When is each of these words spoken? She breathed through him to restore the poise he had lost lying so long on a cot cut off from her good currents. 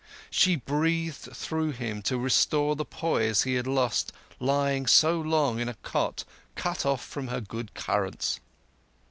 She 0.31 0.55
breathed 0.55 1.29
through 1.31 1.73
him 1.73 2.01
to 2.09 2.17
restore 2.17 2.75
the 2.75 2.85
poise 2.85 3.43
he 3.43 3.53
had 3.53 3.67
lost 3.67 4.11
lying 4.39 4.87
so 4.87 5.19
long 5.21 5.61
on 5.61 5.69
a 5.69 5.75
cot 5.75 6.23
cut 6.55 6.87
off 6.87 7.05
from 7.05 7.27
her 7.27 7.39
good 7.39 7.75
currents. 7.75 8.39